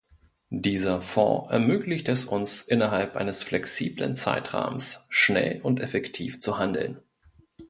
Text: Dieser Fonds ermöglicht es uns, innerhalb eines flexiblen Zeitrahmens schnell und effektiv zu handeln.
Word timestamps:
Dieser 0.55 0.99
Fonds 0.99 1.51
ermöglicht 1.51 2.09
es 2.09 2.25
uns, 2.25 2.63
innerhalb 2.63 3.15
eines 3.15 3.43
flexiblen 3.43 4.15
Zeitrahmens 4.15 5.05
schnell 5.11 5.61
und 5.61 5.79
effektiv 5.79 6.41
zu 6.41 6.57
handeln. 6.57 7.03